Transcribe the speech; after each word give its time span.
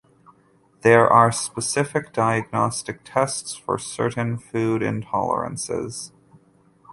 There 0.81 1.07
are 1.07 1.31
specific 1.31 2.11
diagnostic 2.11 3.01
tests 3.03 3.53
for 3.53 3.77
certain 3.77 4.39
food 4.39 4.81
intolerances. 4.81 6.11